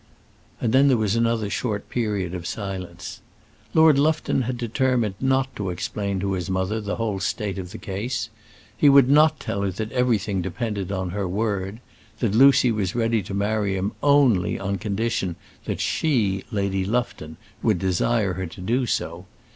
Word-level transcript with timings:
And 0.59 0.73
then 0.73 0.87
there 0.87 0.97
was 0.97 1.15
another 1.15 1.47
short 1.47 1.87
period 1.87 2.33
of 2.33 2.47
silence. 2.47 3.21
Lord 3.75 3.99
Lufton 3.99 4.41
had 4.41 4.57
determined 4.57 5.13
not 5.21 5.55
to 5.55 5.69
explain 5.69 6.19
to 6.21 6.31
his 6.33 6.49
mother 6.49 6.81
the 6.81 6.95
whole 6.95 7.19
state 7.19 7.59
of 7.59 7.69
the 7.69 7.77
case. 7.77 8.29
He 8.75 8.89
would 8.89 9.11
not 9.11 9.39
tell 9.39 9.61
her 9.61 9.69
that 9.69 9.91
everything 9.91 10.41
depended 10.41 10.91
on 10.91 11.11
her 11.11 11.27
word 11.27 11.81
that 12.17 12.33
Lucy 12.33 12.71
was 12.71 12.95
ready 12.95 13.21
to 13.21 13.35
marry 13.35 13.75
him 13.77 13.91
only 14.01 14.59
on 14.59 14.79
condition 14.79 15.35
that 15.65 15.79
she, 15.79 16.45
Lady 16.49 16.83
Lufton, 16.83 17.37
would 17.61 17.77
desire 17.77 18.33
her 18.33 18.47
to 18.47 18.59
do 18.59 18.87
so. 18.87 19.27